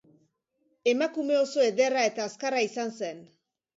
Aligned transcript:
Emakume 0.93 1.37
oso 1.41 1.65
ederra 1.67 2.07
eta 2.13 2.27
azkarra 2.31 2.67
izan 2.71 2.95
zen. 3.03 3.25